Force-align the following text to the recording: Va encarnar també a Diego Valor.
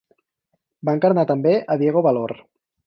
Va 0.89 0.95
encarnar 0.99 1.27
també 1.35 1.55
a 1.77 1.81
Diego 1.85 2.07
Valor. 2.11 2.37